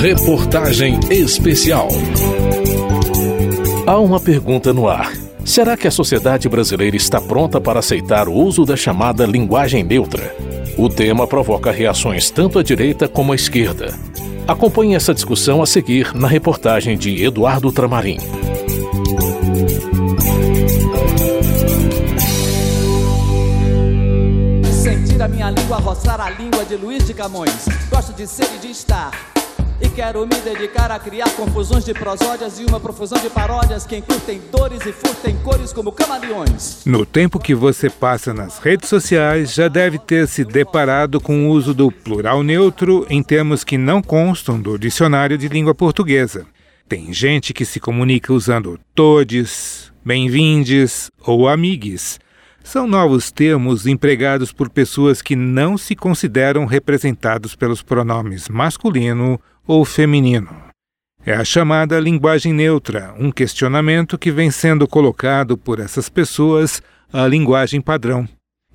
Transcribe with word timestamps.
Reportagem 0.00 0.98
Especial. 1.10 1.88
Há 3.86 3.98
uma 3.98 4.18
pergunta 4.18 4.72
no 4.72 4.88
ar. 4.88 5.12
Será 5.44 5.76
que 5.76 5.86
a 5.86 5.90
sociedade 5.90 6.48
brasileira 6.48 6.96
está 6.96 7.20
pronta 7.20 7.60
para 7.60 7.80
aceitar 7.80 8.26
o 8.26 8.32
uso 8.32 8.64
da 8.64 8.78
chamada 8.78 9.26
linguagem 9.26 9.84
neutra? 9.84 10.34
O 10.78 10.88
tema 10.88 11.26
provoca 11.26 11.70
reações 11.70 12.30
tanto 12.30 12.58
à 12.58 12.62
direita 12.62 13.06
como 13.06 13.32
à 13.32 13.34
esquerda. 13.34 13.94
Acompanhe 14.48 14.94
essa 14.94 15.12
discussão 15.12 15.60
a 15.60 15.66
seguir 15.66 16.14
na 16.14 16.26
reportagem 16.26 16.96
de 16.96 17.22
Eduardo 17.22 17.70
Tramarim. 17.70 18.16
Sentir 24.82 25.20
a 25.20 25.28
minha 25.28 25.50
língua 25.50 25.76
roçar 25.76 26.18
a 26.22 26.30
língua 26.30 26.64
de 26.64 26.76
Luiz 26.76 27.06
de 27.06 27.12
Camões. 27.12 27.68
Gosto 27.90 28.14
de 28.14 28.26
ser 28.26 28.48
e 28.56 28.66
de 28.66 28.70
estar 28.70 29.10
e 29.80 29.88
quero 29.88 30.26
me 30.26 30.36
dedicar 30.42 30.90
a 30.90 30.98
criar 30.98 31.30
confusões 31.30 31.84
de 31.84 31.94
prosódias 31.94 32.58
e 32.60 32.64
uma 32.64 32.78
profusão 32.78 33.20
de 33.20 33.30
paródias 33.30 33.86
que 33.86 33.96
encurtem 33.96 34.40
dores 34.52 34.84
e 34.84 34.92
furtem 34.92 35.36
cores 35.38 35.72
como 35.72 35.90
camaleões. 35.90 36.82
No 36.84 37.06
tempo 37.06 37.38
que 37.38 37.54
você 37.54 37.88
passa 37.88 38.34
nas 38.34 38.58
redes 38.58 38.88
sociais, 38.88 39.54
já 39.54 39.68
deve 39.68 39.98
ter 39.98 40.28
se 40.28 40.44
deparado 40.44 41.20
com 41.20 41.46
o 41.46 41.50
uso 41.50 41.72
do 41.72 41.90
plural 41.90 42.42
neutro 42.42 43.06
em 43.08 43.22
termos 43.22 43.64
que 43.64 43.78
não 43.78 44.02
constam 44.02 44.60
do 44.60 44.78
dicionário 44.78 45.38
de 45.38 45.48
língua 45.48 45.74
portuguesa. 45.74 46.46
Tem 46.88 47.12
gente 47.12 47.54
que 47.54 47.64
se 47.64 47.80
comunica 47.80 48.32
usando 48.32 48.78
todes, 48.94 49.92
bem-vindes 50.04 51.10
ou 51.24 51.48
amigues. 51.48 52.18
São 52.62 52.86
novos 52.86 53.32
termos 53.32 53.86
empregados 53.86 54.52
por 54.52 54.70
pessoas 54.70 55.22
que 55.22 55.34
não 55.34 55.76
se 55.76 55.96
consideram 55.96 56.66
representados 56.66 57.56
pelos 57.56 57.82
pronomes 57.82 58.48
masculino 58.48 59.40
ou 59.66 59.84
feminino. 59.84 60.70
É 61.24 61.34
a 61.34 61.44
chamada 61.44 62.00
linguagem 62.00 62.52
neutra, 62.52 63.14
um 63.18 63.30
questionamento 63.30 64.16
que 64.16 64.30
vem 64.30 64.50
sendo 64.50 64.88
colocado 64.88 65.56
por 65.56 65.78
essas 65.78 66.08
pessoas 66.08 66.82
à 67.12 67.26
linguagem 67.26 67.80
padrão. 67.80 68.26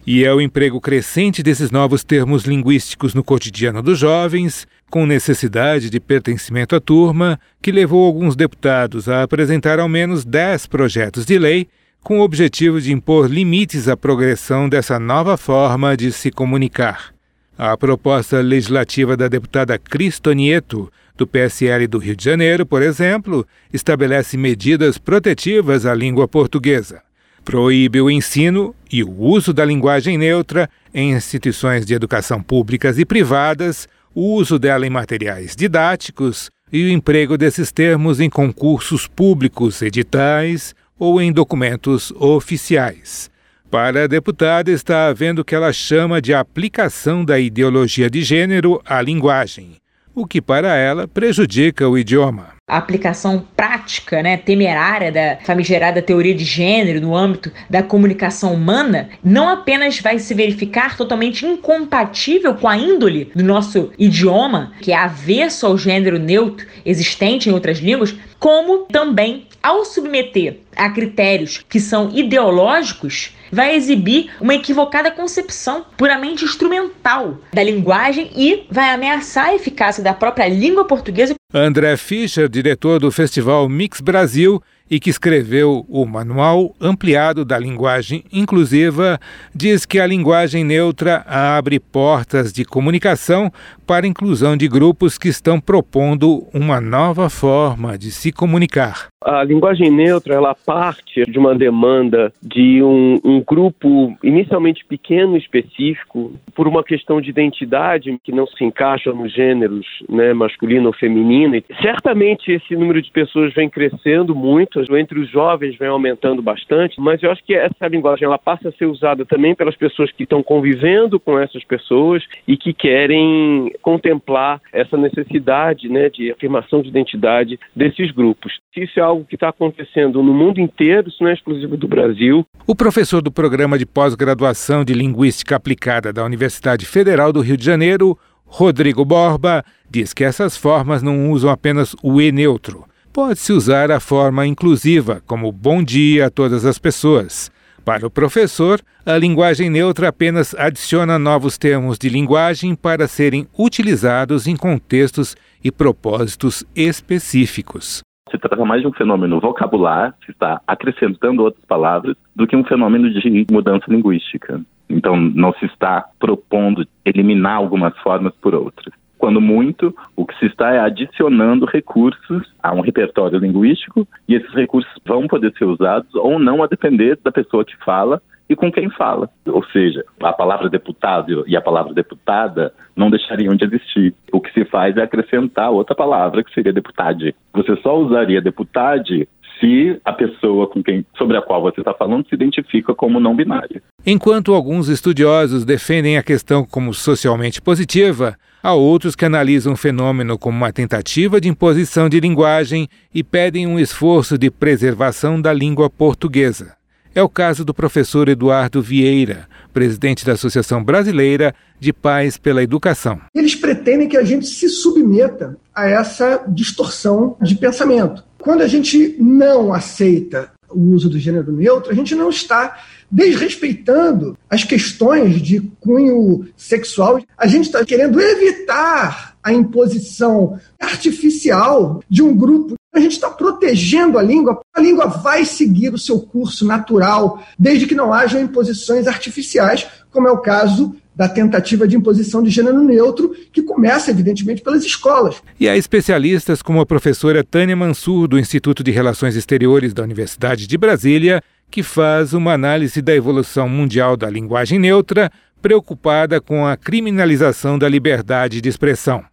E 0.06 0.24
é 0.24 0.32
o 0.32 0.40
emprego 0.40 0.80
crescente 0.80 1.42
desses 1.42 1.72
novos 1.72 2.04
termos 2.04 2.44
linguísticos 2.44 3.16
no 3.16 3.24
cotidiano 3.24 3.82
dos 3.82 3.98
jovens, 3.98 4.68
com 4.92 5.08
necessidade 5.08 5.90
de 5.90 6.00
pertencimento 6.00 6.76
à 6.76 6.80
turma, 6.80 7.40
que 7.60 7.72
levou 7.72 8.06
alguns 8.06 8.36
deputados 8.36 9.10
a 9.10 9.24
apresentar 9.24 9.80
ao 9.80 9.90
menos 9.90 10.24
10 10.24 10.68
projetos 10.68 11.26
de 11.26 11.40
lei 11.40 11.68
com 12.06 12.20
o 12.20 12.22
objetivo 12.22 12.80
de 12.80 12.94
impor 12.94 13.28
limites 13.28 13.88
à 13.88 13.98
progressão 13.98 14.70
dessa 14.70 15.00
nova 15.00 15.36
forma 15.38 15.98
de 15.98 16.12
se 16.12 16.30
comunicar. 16.30 17.12
A 17.58 17.76
proposta 17.76 18.42
legislativa 18.42 19.18
da 19.18 19.28
deputada 19.28 19.76
Cristonieto, 19.80 20.94
do 21.18 21.26
PSL 21.26 21.88
do 21.88 21.98
Rio 21.98 22.16
de 22.16 22.24
Janeiro, 22.24 22.64
por 22.64 22.84
exemplo, 22.84 23.44
estabelece 23.74 24.38
medidas 24.38 25.00
protetivas 25.00 25.84
à 25.88 25.96
língua 25.96 26.28
portuguesa. 26.28 27.02
Proíbe 27.44 28.00
o 28.00 28.12
ensino 28.12 28.76
e 28.92 29.04
o 29.04 29.10
uso 29.10 29.52
da 29.52 29.66
linguagem 29.66 30.16
neutra 30.16 30.70
em 30.94 31.12
instituições 31.14 31.88
de 31.88 31.96
educação 31.96 32.40
públicas 32.40 33.00
e 33.00 33.06
privadas, 33.06 33.90
o 34.14 34.36
uso 34.36 34.60
dela 34.60 34.86
em 34.86 34.92
materiais 34.92 35.56
didáticos 35.56 36.52
e 36.72 36.86
o 36.86 36.90
emprego 36.92 37.36
desses 37.36 37.72
termos 37.72 38.20
em 38.20 38.30
concursos 38.30 39.08
públicos, 39.08 39.82
editais 39.82 40.76
ou 40.98 41.22
em 41.22 41.32
documentos 41.32 42.12
oficiais. 42.18 43.30
Para 43.70 44.04
a 44.04 44.08
deputada, 44.08 44.72
está 44.72 45.08
havendo 45.08 45.40
o 45.40 45.46
que 45.46 45.56
ela 45.56 45.74
chama 45.74 46.22
de 46.22 46.34
aplicação 46.34 47.26
da 47.26 47.40
ideologia 47.40 48.10
de 48.10 48.24
gênero 48.24 48.82
à 48.86 49.02
linguagem, 49.02 49.76
o 50.14 50.26
que 50.26 50.42
para 50.42 50.76
ela 50.76 51.08
prejudica 51.08 51.90
o 51.90 51.98
idioma. 51.98 52.56
A 52.68 52.78
aplicação 52.78 53.46
prática, 53.56 54.24
né, 54.24 54.38
temerária 54.38 55.12
da 55.12 55.38
famigerada 55.44 56.02
teoria 56.02 56.34
de 56.34 56.44
gênero 56.44 57.00
no 57.00 57.16
âmbito 57.16 57.52
da 57.70 57.84
comunicação 57.84 58.54
humana 58.54 59.10
não 59.24 59.50
apenas 59.50 60.00
vai 60.00 60.18
se 60.18 60.34
verificar 60.34 60.98
totalmente 60.98 61.46
incompatível 61.46 62.56
com 62.56 62.68
a 62.68 62.78
índole 62.78 63.32
do 63.36 63.44
nosso 63.44 63.92
idioma, 64.00 64.72
que 64.82 64.92
é 64.92 64.96
avesso 64.96 65.68
ao 65.68 65.78
gênero 65.78 66.18
neutro 66.18 66.66
existente 66.84 67.50
em 67.50 67.52
outras 67.52 67.78
línguas, 67.78 68.16
como 68.40 68.86
também, 68.86 69.48
ao 69.62 69.84
submeter 69.86 70.60
a 70.76 70.90
critérios 70.90 71.64
que 71.68 71.80
são 71.80 72.12
ideológicos, 72.14 73.36
vai 73.52 73.76
exibir 73.76 74.32
uma 74.42 74.56
equivocada 74.56 75.12
concepção 75.12 75.86
puramente 75.98 76.44
instrumental 76.44 77.40
da 77.54 77.64
linguagem 77.64 78.32
e 78.36 78.66
vai 78.70 78.90
ameaçar 78.90 79.48
a 79.48 79.56
eficácia 79.56 80.04
da 80.04 80.14
própria 80.14 80.48
língua 80.48 80.86
portuguesa. 80.86 81.36
André 81.54 81.96
Fischer, 81.96 82.50
diretor 82.50 83.00
do 83.00 83.12
Festival 83.12 83.70
Mix 83.70 84.02
Brasil, 84.02 84.62
e 84.90 85.00
que 85.00 85.10
escreveu 85.10 85.86
o 85.90 86.06
Manual 86.06 86.76
Ampliado 86.80 87.44
da 87.44 87.58
Linguagem 87.58 88.24
Inclusiva, 88.32 89.20
diz 89.54 89.86
que 89.86 90.00
a 90.00 90.06
linguagem 90.06 90.64
neutra 90.64 91.24
abre 91.28 91.80
portas 91.80 92.54
de 92.54 92.64
comunicação 92.64 93.52
para 93.86 94.06
a 94.06 94.10
inclusão 94.10 94.56
de 94.58 94.68
grupos 94.68 95.18
que 95.18 95.28
estão 95.28 95.60
propondo 95.60 96.48
uma 96.54 96.82
nova 96.82 97.30
forma 97.30 97.98
de 97.98 98.12
se 98.12 98.32
comunicar. 98.32 99.08
A 99.24 99.44
linguagem 99.44 99.90
neutra 99.90 100.36
ela 100.36 100.54
parte 100.54 101.24
de 101.24 101.40
uma 101.40 101.56
demanda 101.56 102.32
de 102.44 102.84
um, 102.84 103.20
um 103.24 103.42
grupo 103.42 104.16
inicialmente 104.24 104.86
pequeno, 104.86 105.36
específico, 105.36 106.34
por 106.54 106.68
uma 106.68 106.84
questão 106.84 107.20
de 107.20 107.32
identidade 107.32 108.16
que 108.24 108.32
não 108.32 108.46
se 108.46 108.64
encaixa 108.64 109.12
nos 109.12 109.34
gêneros 109.34 109.86
né, 110.08 110.32
masculino 110.32 110.88
ou 110.88 110.94
feminino. 110.94 111.56
E 111.56 111.66
certamente 111.82 112.52
esse 112.52 112.76
número 112.76 113.02
de 113.02 113.12
pessoas 113.12 113.52
vem 113.56 113.68
crescendo 113.68 114.36
muito 114.36 114.75
entre 114.92 115.20
os 115.20 115.30
jovens 115.30 115.78
vem 115.78 115.88
aumentando 115.88 116.42
bastante, 116.42 117.00
mas 117.00 117.22
eu 117.22 117.32
acho 117.32 117.44
que 117.44 117.54
essa 117.54 117.88
linguagem 117.88 118.26
ela 118.26 118.38
passa 118.38 118.70
a 118.70 118.72
ser 118.72 118.86
usada 118.86 119.26
também 119.26 119.56
pelas 119.56 119.76
pessoas 119.76 120.12
que 120.12 120.24
estão 120.24 120.42
convivendo 120.42 121.20
com 121.20 121.40
essas 121.40 121.64
pessoas 121.64 122.24
e 122.48 122.58
que 122.58 122.74
querem 122.74 123.72
contemplar 123.82 124.62
essa 124.72 124.98
necessidade 124.98 125.90
né, 125.90 126.10
de 126.10 126.32
afirmação 126.32 126.82
de 126.82 126.90
identidade 126.90 127.60
desses 127.76 128.12
grupos. 128.12 128.54
Isso 128.76 129.00
é 129.00 129.04
algo 129.04 129.26
que 129.26 129.36
está 129.36 129.50
acontecendo 129.50 130.22
no 130.22 130.34
mundo 130.34 130.60
inteiro, 130.60 131.08
isso 131.08 131.24
não 131.24 131.30
é 131.30 131.34
exclusivo 131.34 131.78
do 131.78 131.88
Brasil. 131.88 132.46
O 132.68 132.76
professor 132.76 133.22
do 133.22 133.32
programa 133.32 133.78
de 133.78 133.86
pós-graduação 133.86 134.84
de 134.84 134.94
Linguística 134.94 135.56
Aplicada 135.56 136.12
da 136.12 136.24
Universidade 136.24 136.86
Federal 136.86 137.32
do 137.32 137.42
Rio 137.42 137.58
de 137.58 137.66
Janeiro, 137.66 138.18
Rodrigo 138.46 139.06
Borba, 139.06 139.64
diz 139.90 140.14
que 140.14 140.24
essas 140.24 140.58
formas 140.58 141.02
não 141.02 141.32
usam 141.32 141.50
apenas 141.50 141.96
o 142.04 142.22
E 142.22 142.32
neutro 142.32 142.86
pode-se 143.16 143.54
usar 143.54 143.92
a 143.92 144.02
forma 144.02 144.46
inclusiva, 144.46 145.22
como 145.26 145.50
bom 145.50 145.82
dia 145.82 146.26
a 146.26 146.30
todas 146.30 146.66
as 146.66 146.78
pessoas. 146.78 147.50
Para 147.86 148.06
o 148.06 148.12
professor, 148.12 148.82
a 149.06 149.18
linguagem 149.18 149.70
neutra 149.70 150.10
apenas 150.10 150.54
adiciona 150.54 151.18
novos 151.18 151.58
termos 151.58 151.98
de 151.98 152.10
linguagem 152.10 152.76
para 152.76 153.08
serem 153.08 153.48
utilizados 153.58 154.48
em 154.48 154.58
contextos 154.58 155.34
e 155.64 155.72
propósitos 155.72 156.66
específicos. 156.76 158.02
Se 158.30 158.38
trata 158.38 158.66
mais 158.66 158.82
de 158.82 158.88
um 158.90 158.92
fenômeno 158.92 159.40
vocabular, 159.40 160.14
que 160.26 160.32
está 160.32 160.60
acrescentando 160.68 161.42
outras 161.42 161.64
palavras, 161.64 162.18
do 162.36 162.46
que 162.46 162.58
um 162.58 162.66
fenômeno 162.66 163.10
de 163.10 163.46
mudança 163.50 163.86
linguística. 163.88 164.60
Então, 164.90 165.16
não 165.16 165.54
se 165.54 165.66
está 165.68 166.04
propondo 166.20 166.86
eliminar 167.06 167.56
algumas 167.56 167.98
formas 168.00 168.34
por 168.42 168.54
outras. 168.54 168.94
Quando 169.26 169.42
muito, 169.42 169.92
o 170.16 170.24
que 170.24 170.38
se 170.38 170.46
está 170.46 170.72
é 170.76 170.80
adicionando 170.80 171.66
recursos 171.66 172.48
a 172.62 172.72
um 172.72 172.82
repertório 172.82 173.40
linguístico 173.40 174.08
e 174.30 174.36
esses 174.36 174.54
recursos 174.54 174.92
vão 175.04 175.26
poder 175.26 175.52
ser 175.58 175.66
usados 175.66 176.14
ou 176.14 176.38
não 176.38 176.62
a 176.62 176.68
depender 176.68 177.18
da 177.24 177.32
pessoa 177.32 177.66
que 177.66 177.76
fala 177.84 178.22
e 178.48 178.56
com 178.56 178.72
quem 178.72 178.88
fala. 178.92 179.28
Ou 179.48 179.66
seja, 179.70 180.06
a 180.22 180.32
palavra 180.32 180.70
deputado 180.70 181.44
e 181.48 181.58
a 181.58 181.62
palavra 181.62 181.92
deputada 181.92 182.72
não 182.96 183.10
deixariam 183.10 183.56
de 183.56 183.66
existir. 183.66 184.14
O 184.32 184.40
que 184.40 184.54
se 184.54 184.64
faz 184.64 184.96
é 184.96 185.02
acrescentar 185.02 185.72
outra 185.72 185.96
palavra, 185.96 186.44
que 186.44 186.54
seria 186.54 186.72
deputade. 186.72 187.34
Você 187.52 187.76
só 187.78 187.98
usaria 187.98 188.40
deputade 188.40 189.28
se 189.60 190.00
a 190.06 190.14
pessoa 190.14 190.68
com 190.68 190.84
quem, 190.84 191.04
sobre 191.18 191.36
a 191.36 191.42
qual 191.42 191.64
você 191.64 191.82
está 191.82 191.96
falando 191.96 192.28
se 192.28 192.36
identifica 192.36 192.94
como 192.94 193.20
não 193.20 193.36
binária. 193.36 193.82
Enquanto 194.06 194.54
alguns 194.54 194.88
estudiosos 194.88 195.66
defendem 195.66 196.16
a 196.16 196.24
questão 196.24 196.64
como 196.64 196.94
socialmente 196.94 197.60
positiva, 197.60 198.38
Há 198.66 198.74
outros 198.74 199.16
que 199.16 199.24
analisam 199.24 199.74
o 199.74 199.78
fenômeno 199.78 200.40
como 200.40 200.58
uma 200.58 200.74
tentativa 200.74 201.40
de 201.40 201.48
imposição 201.48 202.10
de 202.10 202.20
linguagem 202.20 202.90
e 203.14 203.24
pedem 203.24 203.68
um 203.68 203.78
esforço 203.78 204.40
de 204.40 204.50
preservação 204.50 205.40
da 205.40 205.54
língua 205.54 205.88
portuguesa. 205.88 206.74
É 207.14 207.22
o 207.22 207.30
caso 207.30 207.64
do 207.64 207.76
professor 207.76 208.28
Eduardo 208.28 208.82
Vieira, 208.82 209.48
presidente 209.72 210.26
da 210.26 210.34
Associação 210.34 210.84
Brasileira 210.84 211.54
de 211.80 211.94
Pais 211.94 212.40
pela 212.40 212.64
Educação. 212.64 213.22
Eles 213.36 213.54
pretendem 213.54 214.10
que 214.10 214.18
a 214.18 214.24
gente 214.24 214.48
se 214.48 214.68
submeta 214.68 215.56
a 215.72 215.88
essa 215.88 216.44
distorção 216.48 217.38
de 217.40 217.54
pensamento. 217.54 218.24
Quando 218.40 218.64
a 218.64 218.68
gente 218.68 219.16
não 219.20 219.76
aceita 219.76 220.52
o 220.72 220.80
uso 220.96 221.08
do 221.08 221.20
gênero 221.20 221.52
neutro, 221.52 221.92
a 221.92 221.96
gente 221.96 222.16
não 222.16 222.32
está 222.32 222.80
desrespeitando 223.12 224.38
as 224.50 224.64
questões 224.64 225.42
de 225.42 225.62
cunho 225.80 226.48
sexual. 226.58 227.22
A 227.38 227.48
gente 227.48 227.66
está 227.66 227.84
querendo 227.86 228.20
evitar 228.20 229.36
a 229.44 229.54
imposição 229.54 230.60
artificial 230.80 232.02
de 232.10 232.24
um 232.24 232.36
grupo. 232.36 232.76
A 232.94 233.00
gente 233.00 233.14
está 233.14 233.30
protegendo 233.30 234.18
a 234.18 234.24
língua. 234.24 234.62
A 234.74 234.82
língua 234.82 235.06
vai 235.06 235.46
seguir 235.46 235.94
o 235.94 236.00
seu 236.00 236.20
curso 236.20 236.66
natural, 236.66 237.44
desde 237.58 237.86
que 237.86 237.94
não 237.94 238.14
hajam 238.14 238.42
imposições 238.42 239.06
artificiais, 239.06 239.86
como 240.10 240.28
é 240.28 240.32
o 240.32 240.40
caso 240.40 240.96
da 241.16 241.30
tentativa 241.30 241.88
de 241.88 241.96
imposição 241.96 242.44
de 242.44 242.50
gênero 242.50 242.84
neutro, 242.84 243.34
que 243.54 243.62
começa, 243.62 244.12
evidentemente, 244.12 244.62
pelas 244.62 244.84
escolas. 244.84 245.42
E 245.60 245.70
há 245.70 245.78
especialistas 245.78 246.62
como 246.62 246.82
a 246.82 246.86
professora 246.86 247.44
Tânia 247.44 247.76
Mansur, 247.76 248.28
do 248.28 248.38
Instituto 248.38 248.84
de 248.84 248.92
Relações 248.92 249.36
Exteriores 249.36 249.94
da 249.94 250.04
Universidade 250.04 250.68
de 250.68 250.78
Brasília, 250.78 251.42
que 251.76 251.84
faz 251.84 252.34
uma 252.34 252.54
análise 252.54 253.02
da 253.02 253.14
evolução 253.14 253.68
mundial 253.68 254.16
da 254.16 254.30
linguagem 254.30 254.80
neutra, 254.80 255.30
preocupada 255.62 256.40
com 256.40 256.66
a 256.66 256.78
criminalização 256.78 257.78
da 257.78 257.90
liberdade 257.90 258.62
de 258.62 258.70
expressão. 258.70 259.26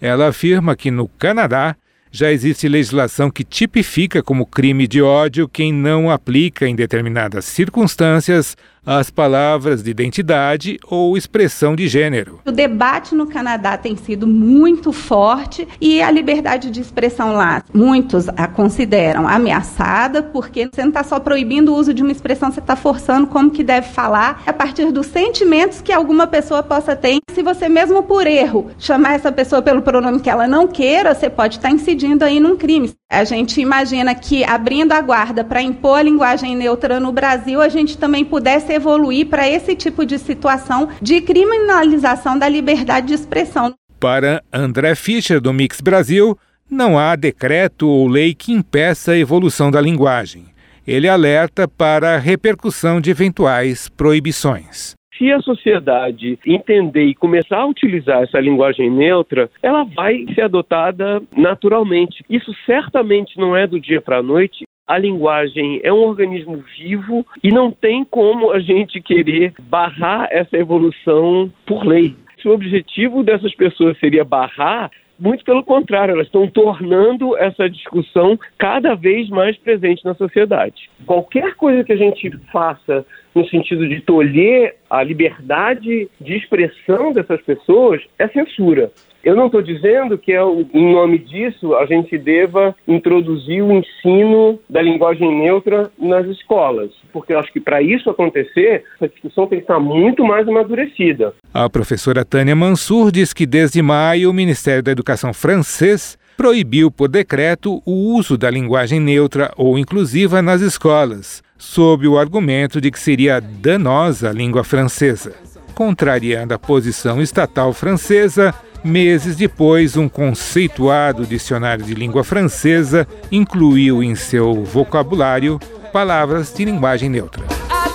Ela 0.00 0.28
afirma 0.28 0.76
que 0.76 0.92
no 0.92 1.08
Canadá 1.08 1.74
já 2.12 2.30
existe 2.30 2.68
legislação 2.68 3.32
que 3.32 3.42
tipifica 3.42 4.22
como 4.22 4.46
crime 4.46 4.86
de 4.86 5.02
ódio 5.02 5.48
quem 5.48 5.72
não 5.72 6.08
aplica 6.08 6.68
em 6.68 6.76
determinadas 6.76 7.46
circunstâncias 7.46 8.56
as 8.84 9.10
palavras 9.10 9.82
de 9.82 9.90
identidade 9.90 10.78
ou 10.88 11.16
expressão 11.16 11.76
de 11.76 11.88
gênero. 11.88 12.40
O 12.46 12.52
debate 12.52 13.14
no 13.14 13.26
Canadá 13.26 13.76
tem 13.76 13.96
sido 13.96 14.26
muito 14.26 14.92
forte 14.92 15.66
e 15.80 16.00
a 16.02 16.10
liberdade 16.10 16.70
de 16.70 16.80
expressão 16.80 17.34
lá, 17.34 17.62
muitos 17.72 18.28
a 18.30 18.46
consideram 18.46 19.28
ameaçada, 19.28 20.22
porque 20.22 20.68
você 20.72 20.82
não 20.82 20.88
está 20.88 21.04
só 21.04 21.20
proibindo 21.20 21.72
o 21.72 21.76
uso 21.76 21.92
de 21.92 22.02
uma 22.02 22.12
expressão, 22.12 22.50
você 22.50 22.60
está 22.60 22.76
forçando 22.76 23.26
como 23.26 23.50
que 23.50 23.62
deve 23.62 23.88
falar 23.88 24.42
a 24.46 24.52
partir 24.52 24.90
dos 24.90 25.06
sentimentos 25.06 25.80
que 25.80 25.92
alguma 25.92 26.26
pessoa 26.26 26.62
possa 26.62 26.96
ter. 26.96 27.18
Se 27.32 27.42
você 27.42 27.68
mesmo 27.68 28.02
por 28.02 28.26
erro 28.26 28.70
chamar 28.78 29.14
essa 29.14 29.30
pessoa 29.30 29.62
pelo 29.62 29.82
pronome 29.82 30.20
que 30.20 30.30
ela 30.30 30.48
não 30.48 30.66
queira, 30.66 31.14
você 31.14 31.28
pode 31.28 31.56
estar 31.56 31.68
tá 31.68 31.74
incidindo 31.74 32.24
aí 32.24 32.40
num 32.40 32.56
crime. 32.56 32.92
A 33.10 33.24
gente 33.24 33.60
imagina 33.60 34.14
que 34.14 34.44
abrindo 34.44 34.92
a 34.92 35.00
guarda 35.00 35.42
para 35.42 35.62
impor 35.62 35.98
a 35.98 36.02
linguagem 36.02 36.54
neutra 36.54 37.00
no 37.00 37.10
Brasil, 37.10 37.60
a 37.60 37.68
gente 37.68 37.96
também 37.96 38.24
pudesse 38.24 38.77
evoluir 38.78 39.26
para 39.26 39.48
esse 39.48 39.76
tipo 39.76 40.06
de 40.06 40.18
situação 40.18 40.88
de 41.02 41.20
criminalização 41.20 42.38
da 42.38 42.48
liberdade 42.48 43.08
de 43.08 43.14
expressão. 43.14 43.74
Para 44.00 44.42
André 44.52 44.94
Fischer, 44.94 45.40
do 45.40 45.52
Mix 45.52 45.80
Brasil, 45.80 46.38
não 46.70 46.98
há 46.98 47.16
decreto 47.16 47.88
ou 47.88 48.08
lei 48.08 48.34
que 48.34 48.52
impeça 48.52 49.12
a 49.12 49.18
evolução 49.18 49.70
da 49.70 49.80
linguagem. 49.80 50.46
Ele 50.86 51.08
alerta 51.08 51.68
para 51.68 52.14
a 52.14 52.18
repercussão 52.18 53.00
de 53.00 53.10
eventuais 53.10 53.88
proibições 53.88 54.96
se 55.18 55.32
a 55.32 55.40
sociedade 55.40 56.38
entender 56.46 57.06
e 57.06 57.14
começar 57.14 57.58
a 57.58 57.66
utilizar 57.66 58.22
essa 58.22 58.38
linguagem 58.38 58.88
neutra, 58.88 59.50
ela 59.60 59.84
vai 59.84 60.24
ser 60.32 60.42
adotada 60.42 61.20
naturalmente. 61.36 62.24
Isso 62.30 62.54
certamente 62.64 63.36
não 63.36 63.56
é 63.56 63.66
do 63.66 63.80
dia 63.80 64.00
para 64.00 64.18
a 64.18 64.22
noite, 64.22 64.64
a 64.88 64.96
linguagem 64.96 65.80
é 65.84 65.92
um 65.92 66.02
organismo 66.02 66.64
vivo 66.78 67.24
e 67.44 67.52
não 67.52 67.70
tem 67.70 68.02
como 68.04 68.50
a 68.50 68.58
gente 68.58 69.02
querer 69.02 69.52
barrar 69.60 70.28
essa 70.30 70.56
evolução 70.56 71.52
por 71.66 71.86
lei. 71.86 72.16
Se 72.40 72.48
o 72.48 72.52
objetivo 72.52 73.22
dessas 73.22 73.54
pessoas 73.54 73.98
seria 73.98 74.24
barrar, 74.24 74.90
muito 75.20 75.44
pelo 75.44 75.64
contrário, 75.64 76.12
elas 76.12 76.28
estão 76.28 76.46
tornando 76.46 77.36
essa 77.36 77.68
discussão 77.68 78.38
cada 78.56 78.94
vez 78.94 79.28
mais 79.28 79.56
presente 79.58 80.04
na 80.04 80.14
sociedade. 80.14 80.88
Qualquer 81.04 81.54
coisa 81.56 81.84
que 81.84 81.92
a 81.92 81.96
gente 81.96 82.30
faça 82.52 83.04
no 83.34 83.46
sentido 83.48 83.88
de 83.88 84.00
tolher 84.00 84.76
a 84.90 85.02
liberdade 85.02 86.08
de 86.20 86.36
expressão 86.36 87.12
dessas 87.12 87.40
pessoas 87.42 88.02
é 88.18 88.28
censura. 88.28 88.90
Eu 89.22 89.36
não 89.36 89.46
estou 89.46 89.60
dizendo 89.60 90.16
que, 90.16 90.32
é, 90.32 90.40
em 90.40 90.92
nome 90.92 91.18
disso, 91.18 91.74
a 91.74 91.84
gente 91.86 92.16
deva 92.16 92.74
introduzir 92.86 93.62
o 93.62 93.72
ensino 93.72 94.58
da 94.70 94.80
linguagem 94.80 95.36
neutra 95.40 95.90
nas 95.98 96.26
escolas, 96.26 96.90
porque 97.12 97.32
eu 97.32 97.38
acho 97.38 97.52
que 97.52 97.60
para 97.60 97.82
isso 97.82 98.08
acontecer, 98.08 98.84
essa 98.94 99.08
discussão 99.08 99.46
tem 99.46 99.58
que 99.58 99.64
estar 99.64 99.80
muito 99.80 100.24
mais 100.24 100.48
amadurecida. 100.48 101.34
A 101.52 101.68
professora 101.68 102.24
Tânia 102.24 102.56
Mansur 102.56 103.10
diz 103.10 103.32
que 103.32 103.44
desde 103.44 103.82
maio 103.82 104.30
o 104.30 104.34
Ministério 104.34 104.82
da 104.82 104.92
Educação 104.92 105.34
francês 105.34 106.16
proibiu 106.38 106.88
por 106.88 107.08
decreto 107.08 107.82
o 107.84 108.14
uso 108.14 108.38
da 108.38 108.48
linguagem 108.48 109.00
neutra 109.00 109.52
ou 109.56 109.76
inclusiva 109.76 110.40
nas 110.40 110.60
escolas, 110.60 111.42
sob 111.58 112.06
o 112.06 112.18
argumento 112.18 112.80
de 112.80 112.90
que 112.90 112.98
seria 112.98 113.40
danosa 113.40 114.30
à 114.30 114.32
língua 114.32 114.64
francesa. 114.64 115.34
Contrariando 115.74 116.54
a 116.54 116.58
posição 116.58 117.20
estatal 117.20 117.72
francesa, 117.72 118.54
Meses 118.84 119.36
depois, 119.36 119.96
um 119.96 120.08
conceituado 120.08 121.26
dicionário 121.26 121.84
de 121.84 121.94
língua 121.94 122.22
francesa 122.22 123.06
incluiu 123.30 124.02
em 124.02 124.14
seu 124.14 124.64
vocabulário 124.64 125.58
palavras 125.92 126.54
de 126.54 126.64
linguagem 126.64 127.08
neutra. 127.08 127.44
A. 127.68 127.84
A. 127.84 127.88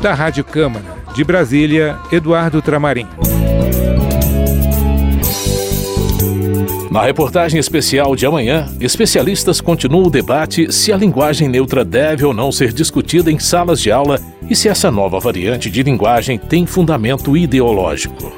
Da 0.00 0.14
Rádio 0.14 0.44
Câmara, 0.44 0.84
de 1.14 1.22
Brasília, 1.22 1.96
Eduardo 2.10 2.60
Tramarim. 2.60 3.06
Na 6.92 7.04
reportagem 7.04 7.58
especial 7.58 8.14
de 8.14 8.26
amanhã, 8.26 8.70
especialistas 8.78 9.62
continuam 9.62 10.04
o 10.04 10.10
debate 10.10 10.70
se 10.70 10.92
a 10.92 10.96
linguagem 10.96 11.48
neutra 11.48 11.86
deve 11.86 12.22
ou 12.22 12.34
não 12.34 12.52
ser 12.52 12.70
discutida 12.70 13.32
em 13.32 13.38
salas 13.38 13.80
de 13.80 13.90
aula 13.90 14.20
e 14.46 14.54
se 14.54 14.68
essa 14.68 14.90
nova 14.90 15.18
variante 15.18 15.70
de 15.70 15.82
linguagem 15.82 16.36
tem 16.36 16.66
fundamento 16.66 17.34
ideológico. 17.34 18.30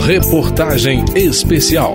Reportagem 0.00 1.04
especial. 1.14 1.92